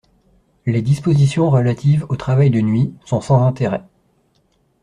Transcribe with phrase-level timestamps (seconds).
[0.65, 3.83] Les dispositions relatives au travail de nuit sont sans intérêt.